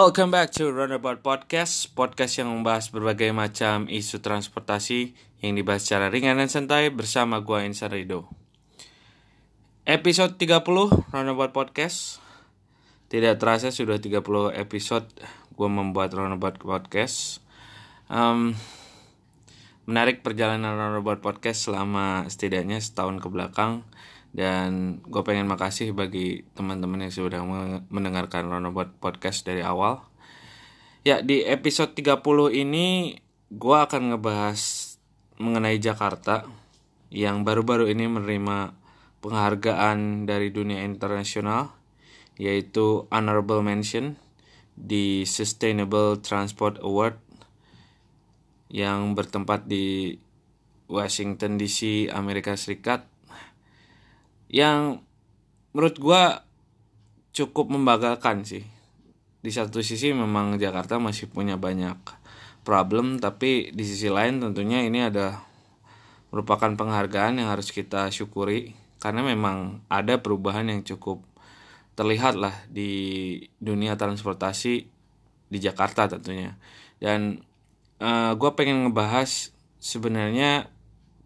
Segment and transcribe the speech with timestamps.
[0.00, 5.12] Welcome back to Roundabout Podcast, podcast yang membahas berbagai macam isu transportasi
[5.44, 8.24] yang dibahas secara ringan dan santai bersama gue Insan Rido.
[9.84, 10.64] Episode 30
[11.12, 12.16] Roundabout Podcast.
[13.12, 14.24] Tidak terasa sudah 30
[14.56, 15.04] episode
[15.52, 17.44] gue membuat Roundabout Podcast.
[18.08, 18.56] Um,
[19.84, 23.84] menarik perjalanan Roundabout Podcast selama setidaknya setahun ke belakang
[24.30, 27.42] dan gue pengen makasih bagi teman-teman yang sudah
[27.90, 30.06] mendengarkan Roundabout Podcast dari awal.
[31.02, 32.22] Ya, di episode 30
[32.54, 33.18] ini
[33.50, 34.94] gue akan ngebahas
[35.42, 36.46] mengenai Jakarta
[37.10, 38.78] yang baru-baru ini menerima
[39.18, 41.74] penghargaan dari dunia internasional
[42.38, 44.14] yaitu Honorable Mention
[44.78, 47.18] di Sustainable Transport Award
[48.70, 50.14] yang bertempat di
[50.86, 53.09] Washington DC, Amerika Serikat
[54.50, 55.06] yang
[55.70, 56.22] menurut gue
[57.30, 58.66] cukup membanggakan sih.
[59.40, 61.96] Di satu sisi memang Jakarta masih punya banyak
[62.60, 65.40] problem tapi di sisi lain tentunya ini ada
[66.28, 71.24] merupakan penghargaan yang harus kita syukuri karena memang ada perubahan yang cukup
[71.96, 74.74] terlihat lah di dunia transportasi
[75.50, 76.60] di Jakarta tentunya.
[77.00, 77.40] Dan
[78.02, 80.68] uh, eh, gue pengen ngebahas sebenarnya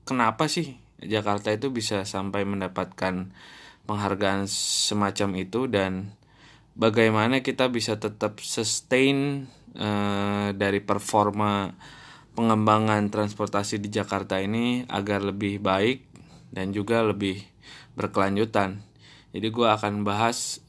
[0.06, 3.30] kenapa sih Jakarta itu bisa sampai mendapatkan
[3.84, 6.16] penghargaan semacam itu dan
[6.74, 11.76] bagaimana kita bisa tetap sustain uh, dari performa
[12.34, 16.02] pengembangan transportasi di Jakarta ini agar lebih baik
[16.50, 17.42] dan juga lebih
[17.94, 18.82] berkelanjutan.
[19.34, 20.62] Jadi gue akan bahas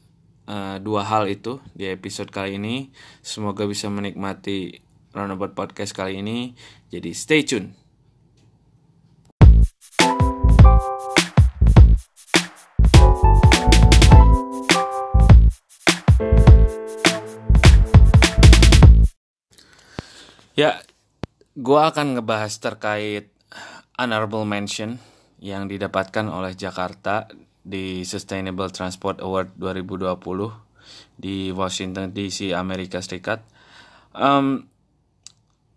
[0.50, 2.90] uh, dua hal itu di episode kali ini.
[3.22, 4.82] Semoga bisa menikmati
[5.14, 6.54] Roundabout Podcast kali ini.
[6.90, 7.85] Jadi stay tune.
[20.56, 20.80] Ya,
[21.52, 23.28] gue akan ngebahas terkait
[24.00, 24.96] honorable mention
[25.36, 27.28] yang didapatkan oleh Jakarta
[27.60, 30.16] di Sustainable Transport Award 2020
[31.20, 33.44] di Washington DC, Amerika Serikat.
[34.16, 34.64] Um,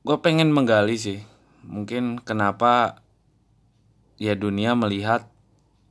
[0.08, 1.28] gue pengen menggali sih,
[1.68, 3.04] mungkin kenapa
[4.20, 5.26] ya dunia melihat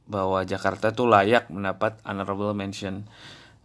[0.08, 3.08] bahwa Jakarta tuh layak mendapat honorable mention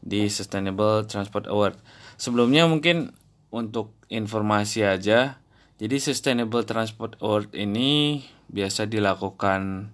[0.04, 1.80] di Sustainable Transport Award.
[2.20, 3.16] Sebelumnya mungkin
[3.52, 5.40] untuk informasi aja,
[5.80, 9.92] jadi Sustainable Transport Award ini biasa dilakukan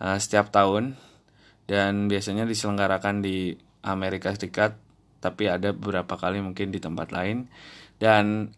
[0.00, 0.96] uh, setiap tahun
[1.68, 4.76] dan biasanya diselenggarakan di Amerika Serikat,
[5.20, 7.48] tapi ada beberapa kali mungkin di tempat lain.
[7.96, 8.52] Dan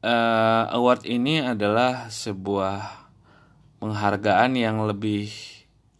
[0.00, 3.07] uh, award ini adalah sebuah
[3.78, 5.30] penghargaan yang lebih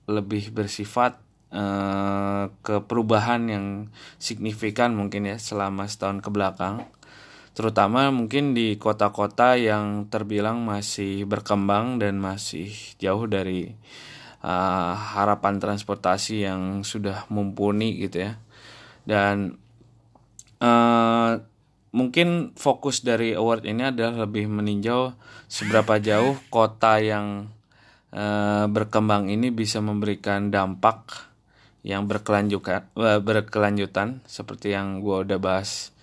[0.09, 1.21] lebih bersifat
[1.53, 3.67] uh, ke perubahan yang
[4.17, 6.89] signifikan mungkin ya selama setahun ke belakang
[7.59, 12.71] terutama mungkin di kota-kota yang terbilang masih berkembang dan masih
[13.03, 13.75] jauh dari
[14.43, 18.33] uh, harapan transportasi yang sudah mumpuni gitu ya.
[19.03, 19.59] Dan
[20.63, 21.43] uh,
[21.91, 25.17] mungkin fokus dari award ini adalah lebih meninjau
[25.49, 27.51] seberapa jauh kota yang
[28.13, 31.29] uh, berkembang ini bisa memberikan dampak
[31.87, 32.85] yang berkelanjutan
[33.23, 35.95] berkelanjutan seperti yang gue udah bahas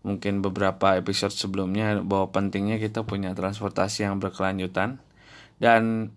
[0.00, 5.00] mungkin beberapa episode sebelumnya bahwa pentingnya kita punya transportasi yang berkelanjutan.
[5.60, 6.16] Dan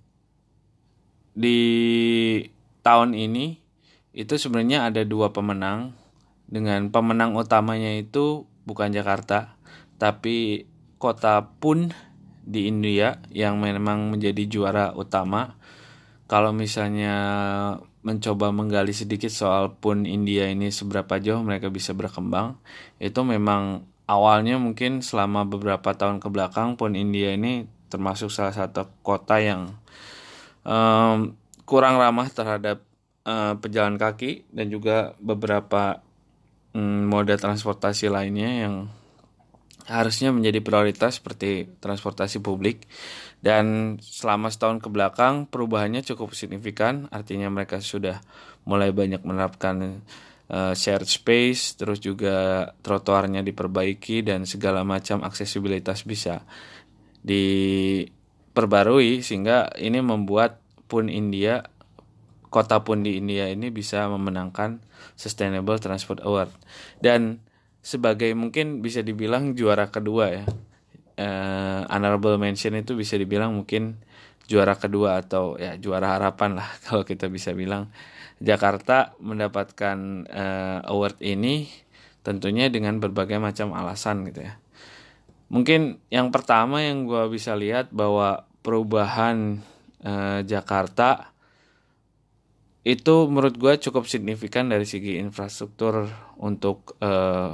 [1.36, 1.60] di
[2.80, 3.60] tahun ini
[4.16, 5.96] itu sebenarnya ada dua pemenang.
[6.48, 9.58] Dengan pemenang utamanya itu bukan Jakarta
[9.98, 10.68] tapi
[11.00, 11.92] kota Pun
[12.44, 15.56] di India yang memang menjadi juara utama.
[16.28, 17.16] Kalau misalnya
[18.04, 22.60] mencoba menggali sedikit soal pun India ini seberapa jauh mereka bisa berkembang
[23.00, 28.92] itu memang awalnya mungkin selama beberapa tahun ke belakang pun India ini termasuk salah satu
[29.08, 29.80] kota yang
[30.68, 32.84] um, kurang ramah terhadap
[33.24, 36.04] uh, pejalan kaki dan juga beberapa
[36.76, 38.76] um, moda transportasi lainnya yang
[39.88, 42.88] harusnya menjadi prioritas seperti transportasi publik.
[43.44, 48.24] Dan selama setahun ke belakang perubahannya cukup signifikan, artinya mereka sudah
[48.64, 50.00] mulai banyak menerapkan
[50.48, 56.48] uh, shared space, terus juga trotoarnya diperbaiki dan segala macam aksesibilitas bisa
[57.24, 61.64] diperbarui sehingga ini membuat pun India
[62.54, 64.78] kota pun di India ini bisa memenangkan
[65.18, 66.54] Sustainable Transport Award.
[67.02, 67.42] Dan
[67.84, 70.46] sebagai mungkin bisa dibilang juara kedua ya.
[71.14, 74.02] Uh, honorable mention itu bisa dibilang mungkin
[74.50, 77.92] juara kedua atau ya juara harapan lah kalau kita bisa bilang.
[78.44, 81.70] Jakarta mendapatkan uh, award ini
[82.24, 84.58] tentunya dengan berbagai macam alasan gitu ya.
[85.54, 89.62] Mungkin yang pertama yang gue bisa lihat bahwa perubahan
[90.02, 91.30] eh, Jakarta
[92.82, 96.10] itu menurut gue cukup signifikan dari segi infrastruktur
[96.42, 97.54] untuk eh,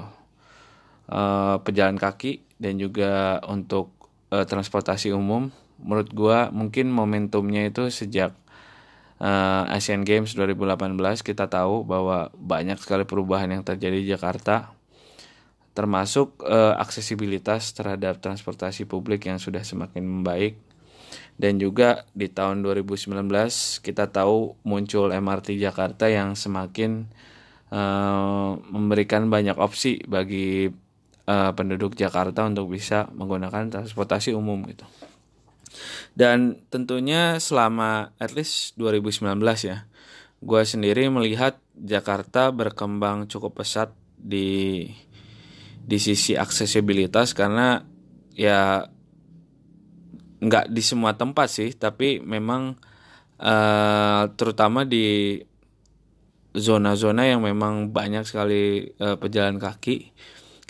[1.10, 3.92] eh, pejalan kaki dan juga untuk
[4.32, 5.50] eh, transportasi umum.
[5.80, 8.36] Menurut gue mungkin momentumnya itu sejak
[9.20, 14.76] uh, Asian Games 2018 kita tahu bahwa banyak sekali perubahan yang terjadi di Jakarta
[15.78, 20.60] termasuk uh, aksesibilitas terhadap transportasi publik yang sudah semakin membaik.
[21.40, 23.16] Dan juga di tahun 2019
[23.80, 27.08] kita tahu muncul MRT Jakarta yang semakin
[27.72, 30.68] uh, memberikan banyak opsi bagi
[31.30, 34.90] uh, penduduk Jakarta untuk bisa menggunakan transportasi umum gitu.
[36.18, 39.86] Dan tentunya selama at least 2019 ya,
[40.42, 44.90] gue sendiri melihat Jakarta berkembang cukup pesat di
[45.80, 47.82] di sisi aksesibilitas karena
[48.36, 48.86] ya
[50.40, 52.80] nggak di semua tempat sih, tapi memang
[53.40, 55.38] uh, terutama di
[56.56, 60.12] zona-zona yang memang banyak sekali uh, pejalan kaki,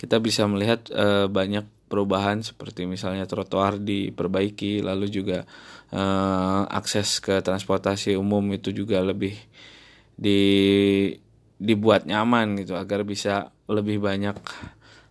[0.00, 5.44] kita bisa melihat uh, banyak perubahan seperti misalnya trotoar diperbaiki lalu juga
[5.92, 9.36] uh, akses ke transportasi umum itu juga lebih
[10.16, 10.40] di
[11.60, 14.40] dibuat nyaman gitu agar bisa lebih banyak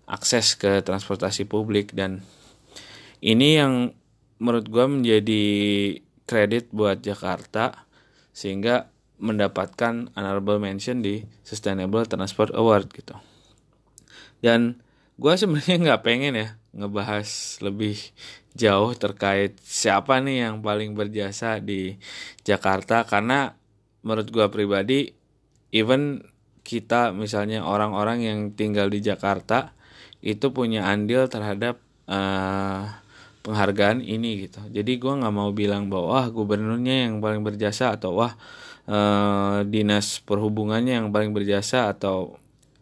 [0.10, 1.94] akses ke transportasi publik.
[1.94, 2.26] Dan
[3.22, 3.94] ini yang
[4.42, 5.44] menurut gue menjadi
[6.26, 7.86] kredit buat Jakarta
[8.34, 8.90] sehingga
[9.22, 13.29] mendapatkan honorable mention di Sustainable Transport Award gitu
[14.40, 14.80] dan
[15.20, 17.98] gue sebenarnya nggak pengen ya ngebahas lebih
[18.54, 21.98] jauh terkait siapa nih yang paling berjasa di
[22.44, 23.06] Jakarta.
[23.06, 23.54] Karena
[24.04, 25.12] menurut gue pribadi
[25.76, 26.24] even
[26.64, 29.74] kita misalnya orang-orang yang tinggal di Jakarta
[30.20, 32.86] itu punya andil terhadap uh,
[33.44, 34.60] penghargaan ini gitu.
[34.68, 38.34] Jadi gue nggak mau bilang bahwa wah gubernurnya yang paling berjasa atau wah
[38.92, 42.39] uh, dinas perhubungannya yang paling berjasa atau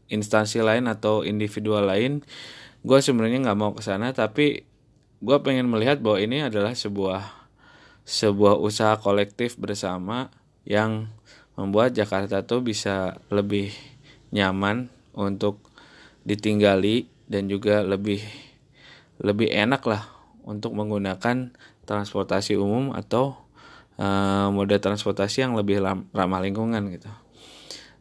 [0.07, 2.23] instansi lain atau individual lain
[2.83, 4.63] gue sebenarnya nggak mau ke sana tapi
[5.19, 7.25] gue pengen melihat bahwa ini adalah sebuah
[8.07, 10.31] sebuah usaha kolektif bersama
[10.63, 11.11] yang
[11.59, 13.73] membuat Jakarta tuh bisa lebih
[14.31, 14.87] nyaman
[15.17, 15.59] untuk
[16.23, 18.23] ditinggali dan juga lebih
[19.19, 20.07] lebih enak lah
[20.45, 21.51] untuk menggunakan
[21.83, 23.35] transportasi umum atau
[23.99, 25.81] uh, moda transportasi yang lebih
[26.13, 27.09] ramah lingkungan gitu.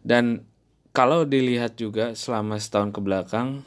[0.07, 0.47] Dan
[0.97, 3.61] kalau dilihat juga selama setahun ke belakang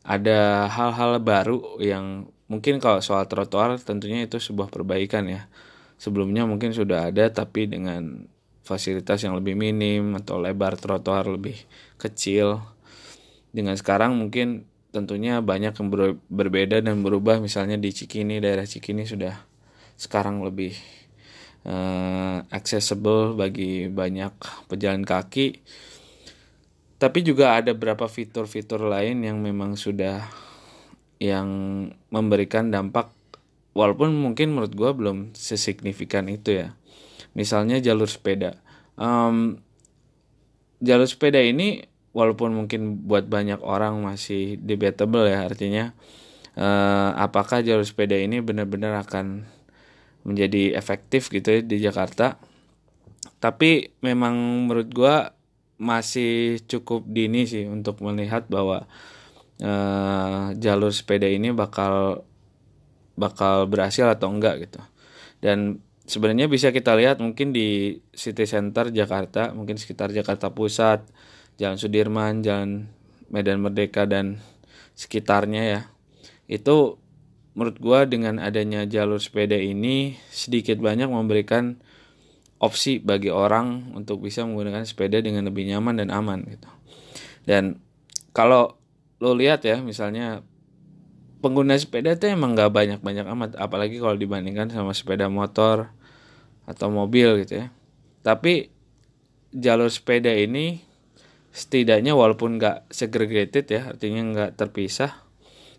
[0.00, 5.44] ada hal-hal baru yang mungkin kalau soal trotoar tentunya itu sebuah perbaikan ya.
[6.00, 8.24] Sebelumnya mungkin sudah ada tapi dengan
[8.64, 11.60] fasilitas yang lebih minim atau lebar trotoar lebih
[12.00, 12.64] kecil.
[13.52, 19.04] Dengan sekarang mungkin tentunya banyak yang ber berbeda dan berubah misalnya di Cikini daerah Cikini
[19.04, 19.36] sudah
[20.00, 20.72] sekarang lebih
[21.68, 24.32] uh, accessible bagi banyak
[24.64, 25.60] pejalan kaki
[27.04, 30.24] tapi juga ada beberapa fitur-fitur lain yang memang sudah
[31.20, 31.48] yang
[32.08, 33.12] memberikan dampak
[33.76, 36.72] walaupun mungkin menurut gue belum sesignifikan itu ya.
[37.36, 38.56] Misalnya jalur sepeda.
[38.96, 39.60] Um,
[40.80, 41.84] jalur sepeda ini
[42.16, 45.92] walaupun mungkin buat banyak orang masih debatable ya artinya
[46.56, 49.44] uh, apakah jalur sepeda ini benar-benar akan
[50.24, 52.40] menjadi efektif gitu ya di Jakarta.
[53.44, 55.16] Tapi memang menurut gue
[55.78, 58.86] masih cukup dini sih untuk melihat bahwa
[59.60, 62.22] uh, jalur sepeda ini bakal
[63.14, 64.80] bakal berhasil atau enggak gitu.
[65.42, 71.06] Dan sebenarnya bisa kita lihat mungkin di city center Jakarta, mungkin sekitar Jakarta Pusat,
[71.58, 72.90] Jalan Sudirman, Jalan
[73.30, 74.42] Medan Merdeka dan
[74.94, 75.80] sekitarnya ya.
[76.46, 76.98] Itu
[77.54, 81.78] menurut gua dengan adanya jalur sepeda ini sedikit banyak memberikan
[82.64, 86.68] opsi bagi orang untuk bisa menggunakan sepeda dengan lebih nyaman dan aman gitu.
[87.44, 87.76] Dan
[88.32, 88.80] kalau
[89.20, 90.40] lo lihat ya misalnya
[91.44, 95.92] pengguna sepeda itu emang nggak banyak-banyak amat apalagi kalau dibandingkan sama sepeda motor
[96.64, 97.66] atau mobil gitu ya.
[98.24, 98.72] Tapi
[99.52, 100.80] jalur sepeda ini
[101.54, 105.14] setidaknya walaupun nggak segregated ya artinya nggak terpisah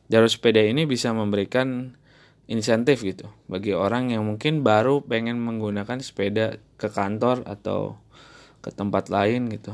[0.08, 2.00] jalur sepeda ini bisa memberikan
[2.46, 3.26] insentif gitu.
[3.50, 7.98] Bagi orang yang mungkin baru pengen menggunakan sepeda ke kantor atau
[8.62, 9.74] ke tempat lain gitu.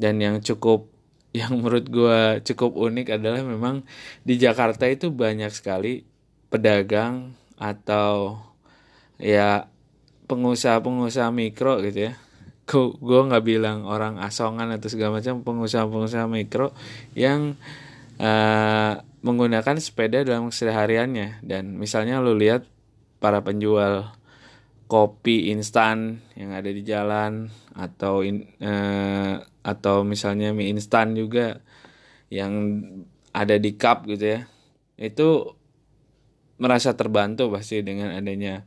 [0.00, 0.88] Dan yang cukup
[1.38, 3.86] yang menurut gue cukup unik adalah memang
[4.26, 6.02] di Jakarta itu banyak sekali
[6.50, 8.42] pedagang atau
[9.20, 9.70] ya
[10.26, 12.14] pengusaha-pengusaha mikro gitu ya.
[12.70, 16.70] Gue nggak bilang orang asongan atau segala macam pengusaha-pengusaha mikro
[17.18, 17.58] yang
[18.22, 21.44] uh, menggunakan sepeda dalam kesehariannya.
[21.44, 22.64] Dan misalnya lo lihat
[23.20, 24.12] para penjual
[24.90, 31.62] kopi instan yang ada di jalan atau in, uh, atau misalnya mie instan juga
[32.26, 32.82] yang
[33.30, 34.40] ada di cup gitu ya
[34.98, 35.54] itu
[36.58, 38.66] merasa terbantu pasti dengan adanya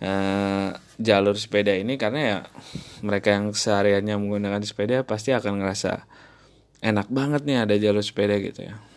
[0.00, 1.94] uh, jalur sepeda ini.
[2.00, 2.38] Karena ya
[3.04, 6.08] mereka yang sehariannya menggunakan sepeda pasti akan ngerasa
[6.80, 8.89] enak banget nih ada jalur sepeda gitu ya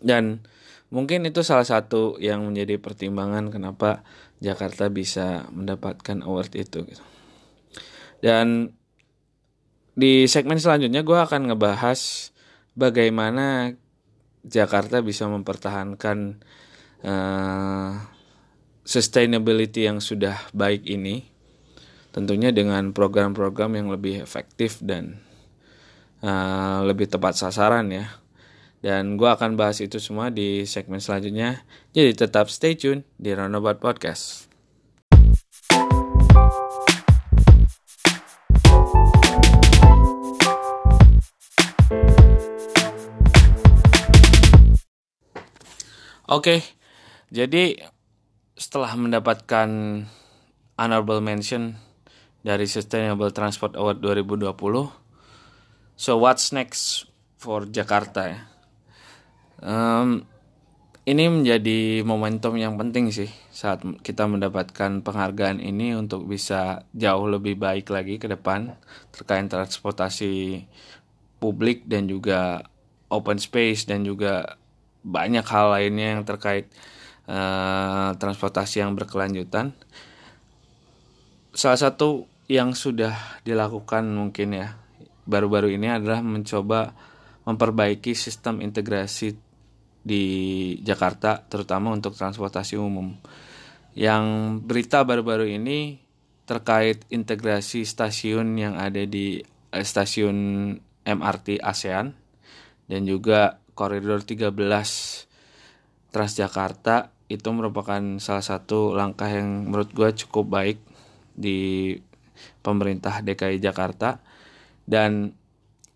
[0.00, 0.44] dan
[0.90, 4.02] mungkin itu salah satu yang menjadi pertimbangan kenapa
[4.42, 7.04] Jakarta bisa mendapatkan award itu gitu.
[8.20, 8.76] Dan
[9.96, 12.32] di segmen selanjutnya gue akan ngebahas
[12.76, 13.76] bagaimana
[14.40, 16.40] Jakarta bisa mempertahankan
[17.04, 18.00] uh,
[18.84, 21.28] sustainability yang sudah baik ini
[22.10, 25.20] tentunya dengan program-program yang lebih efektif dan
[26.24, 28.10] uh, lebih tepat sasaran ya
[28.80, 31.64] dan gue akan bahas itu semua di segmen selanjutnya.
[31.92, 34.48] Jadi tetap stay tune di Roundabout Podcast.
[46.30, 46.62] Oke,
[47.34, 47.74] jadi
[48.54, 49.66] setelah mendapatkan
[50.78, 51.74] honorable mention
[52.46, 54.54] dari Sustainable Transport Award 2020,
[55.98, 58.40] so what's next for Jakarta ya?
[59.60, 60.24] Um,
[61.04, 67.56] ini menjadi momentum yang penting sih saat kita mendapatkan penghargaan ini untuk bisa jauh lebih
[67.56, 68.76] baik lagi ke depan
[69.12, 70.64] terkait transportasi
[71.40, 72.68] publik dan juga
[73.08, 74.60] open space dan juga
[75.00, 76.68] banyak hal lainnya yang terkait
[77.26, 79.72] uh, transportasi yang berkelanjutan.
[81.56, 84.76] Salah satu yang sudah dilakukan mungkin ya
[85.26, 86.92] baru-baru ini adalah mencoba
[87.48, 89.49] memperbaiki sistem integrasi
[90.00, 90.24] di
[90.80, 93.16] Jakarta terutama untuk transportasi umum.
[93.92, 94.24] Yang
[94.64, 96.00] berita baru-baru ini
[96.48, 99.38] terkait integrasi stasiun yang ada di
[99.70, 100.74] eh, stasiun
[101.06, 102.10] MRT ASEAN
[102.90, 104.50] dan juga koridor 13
[106.10, 110.78] Transjakarta itu merupakan salah satu langkah yang menurut gue cukup baik
[111.38, 111.94] di
[112.66, 114.18] pemerintah DKI Jakarta
[114.90, 115.30] dan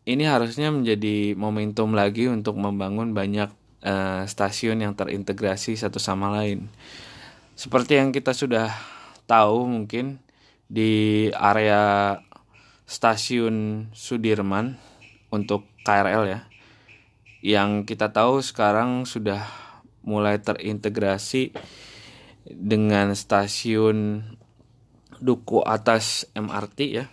[0.07, 3.51] ini harusnya menjadi momentum lagi untuk membangun banyak
[3.85, 6.67] uh, stasiun yang terintegrasi satu sama lain.
[7.55, 8.73] Seperti yang kita sudah
[9.29, 10.19] tahu mungkin
[10.67, 12.19] di area
[12.89, 14.81] stasiun Sudirman
[15.31, 16.41] untuk KRL ya.
[17.45, 19.45] Yang kita tahu sekarang sudah
[20.05, 21.53] mulai terintegrasi
[22.49, 24.25] dengan stasiun
[25.21, 27.07] Duku Atas MRT ya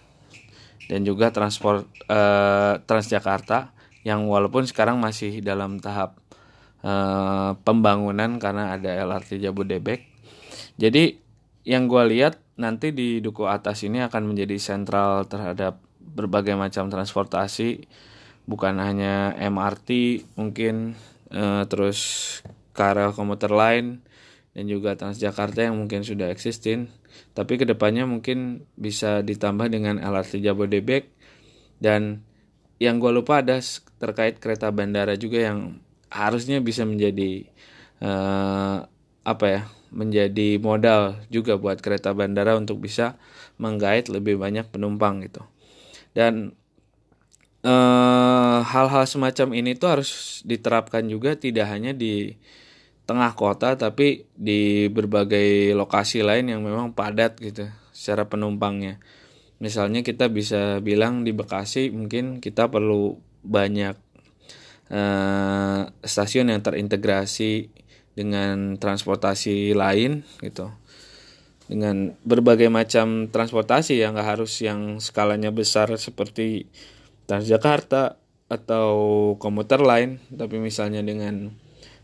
[0.91, 3.71] dan juga transport eh, Transjakarta
[4.03, 6.20] yang walaupun sekarang masih dalam tahap
[6.85, 10.05] uh, pembangunan karena ada LRT Jabodebek.
[10.77, 11.17] Jadi
[11.65, 17.85] yang gue lihat nanti di Duku Atas ini akan menjadi sentral terhadap berbagai macam transportasi,
[18.49, 20.97] bukan hanya MRT mungkin
[21.31, 21.99] uh, terus
[22.73, 24.01] KRL komuter lain
[24.51, 26.91] dan juga Transjakarta yang mungkin sudah existing,
[27.31, 31.07] tapi ke depannya mungkin bisa ditambah dengan LRT Jabodebek.
[31.81, 32.21] Dan
[32.77, 33.57] yang gue lupa ada
[34.01, 35.79] terkait kereta bandara juga yang
[36.11, 37.47] harusnya bisa menjadi
[38.03, 38.85] uh,
[39.23, 43.19] apa ya menjadi modal juga buat kereta bandara untuk bisa
[43.59, 45.43] menggait lebih banyak penumpang gitu.
[46.15, 46.55] Dan
[47.61, 52.39] eh, hal-hal semacam ini tuh harus diterapkan juga tidak hanya di
[53.03, 59.03] tengah kota tapi di berbagai lokasi lain yang memang padat gitu secara penumpangnya.
[59.61, 63.93] Misalnya kita bisa bilang di Bekasi mungkin kita perlu banyak
[64.91, 67.71] uh, stasiun yang terintegrasi
[68.13, 70.69] dengan transportasi lain gitu.
[71.71, 76.67] Dengan berbagai macam transportasi yang nggak harus yang skalanya besar seperti
[77.31, 78.19] Transjakarta
[78.51, 78.91] atau
[79.39, 81.55] komuter lain tapi misalnya dengan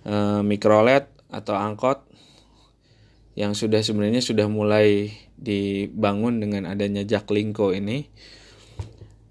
[0.08, 2.08] uh, mikrolet atau angkot
[3.36, 8.08] yang sudah sebenarnya sudah mulai dibangun dengan adanya Jaklingko ini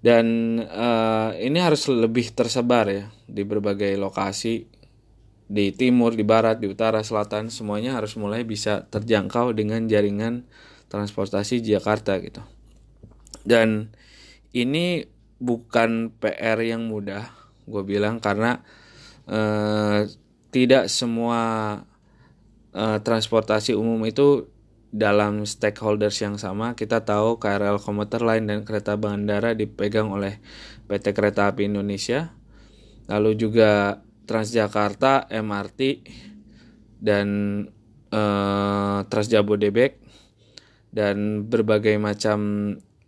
[0.07, 4.63] dan uh, ini harus lebih tersebar ya di berbagai lokasi
[5.47, 10.47] di timur, di barat, di utara, selatan semuanya harus mulai bisa terjangkau dengan jaringan
[10.87, 12.39] transportasi Jakarta gitu.
[13.43, 13.91] Dan
[14.55, 15.03] ini
[15.43, 17.27] bukan PR yang mudah,
[17.67, 18.63] gue bilang karena
[19.27, 20.07] uh,
[20.55, 21.41] tidak semua
[22.71, 24.47] uh, transportasi umum itu
[24.87, 30.39] dalam stakeholders yang sama kita tahu KRL komuter lain dan kereta bandara dipegang oleh
[30.87, 32.31] PT Kereta Api Indonesia.
[33.07, 36.03] Lalu juga Transjakarta MRT
[36.99, 37.27] dan
[38.11, 40.03] eh, Transjabodebek
[40.91, 42.39] dan berbagai macam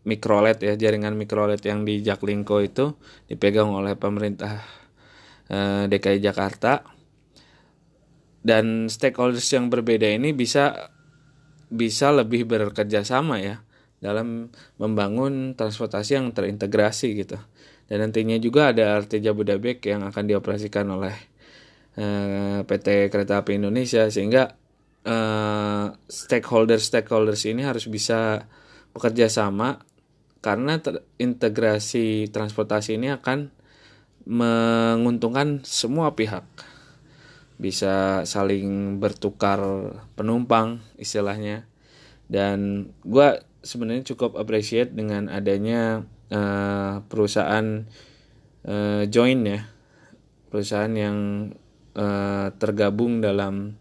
[0.07, 2.95] mikrolet ya jaringan mikrolet yang di Jaklingko itu
[3.27, 4.63] dipegang oleh pemerintah
[5.51, 6.83] eh, DKI Jakarta.
[8.39, 10.95] Dan stakeholders yang berbeda ini bisa
[11.69, 13.61] bisa lebih bekerja sama ya
[13.99, 14.49] dalam
[14.79, 17.38] membangun transportasi yang terintegrasi gitu.
[17.89, 21.15] Dan nantinya juga ada RT Jabodebek yang akan dioperasikan oleh
[21.97, 24.49] eh, PT Kereta Api Indonesia sehingga
[25.03, 28.45] eh, stakeholders stakeholders ini harus bisa
[28.93, 29.81] bekerja sama
[30.39, 30.79] karena
[31.19, 33.51] integrasi transportasi ini akan
[34.29, 36.45] menguntungkan semua pihak
[37.59, 39.59] bisa saling bertukar
[40.15, 41.67] penumpang istilahnya.
[42.31, 47.83] Dan gue sebenarnya cukup appreciate dengan adanya uh, perusahaan
[48.63, 49.67] uh, join ya.
[50.49, 51.17] Perusahaan yang
[51.99, 53.75] uh, tergabung dalam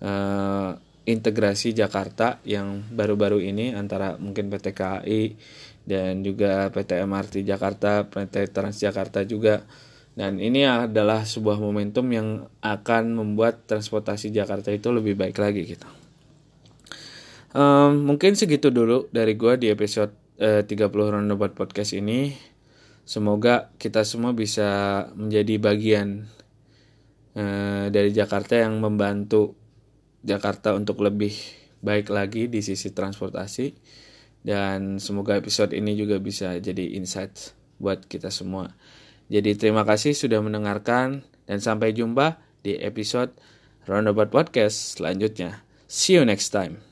[0.00, 5.22] uh, integrasi Jakarta yang baru-baru ini antara mungkin PT KAI
[5.88, 9.64] dan juga PT MRT Jakarta, PT Transjakarta juga
[10.18, 15.86] dan ini adalah sebuah momentum yang akan membuat transportasi Jakarta itu lebih baik lagi gitu.
[17.54, 20.10] Um, mungkin segitu dulu dari gue di episode
[20.42, 22.34] uh, 30 Roundabout Podcast ini.
[23.06, 26.26] Semoga kita semua bisa menjadi bagian
[27.38, 29.54] uh, dari Jakarta yang membantu
[30.26, 31.30] Jakarta untuk lebih
[31.78, 33.70] baik lagi di sisi transportasi.
[34.42, 38.74] Dan semoga episode ini juga bisa jadi insight buat kita semua.
[39.28, 43.36] Jadi terima kasih sudah mendengarkan dan sampai jumpa di episode
[43.84, 45.64] Roundabout Podcast selanjutnya.
[45.88, 46.87] See you next time.